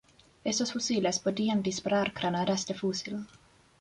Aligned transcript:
Estos 0.43 0.73
fusiles 0.73 1.19
podían 1.19 1.61
disparar 1.61 2.11
granadas 2.11 2.65
de 2.65 2.73
fusil. 2.73 3.27